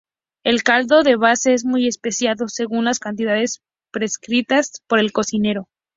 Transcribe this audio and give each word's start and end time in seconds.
El 0.43 0.63
caldo 0.63 1.03
de 1.03 1.15
base 1.15 1.53
es 1.53 1.63
muy 1.63 1.87
especiado, 1.87 2.47
según 2.47 2.85
las 2.85 2.97
cantidades 2.97 3.61
prescritas 3.91 4.81
por 4.87 4.97
el 4.99 5.11
cocinero. 5.11 5.67